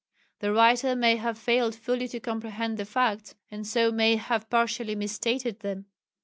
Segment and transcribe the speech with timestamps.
[0.39, 4.95] The writer may have failed fully to comprehend the facts, and so may have partially
[4.95, 5.85] misstated them.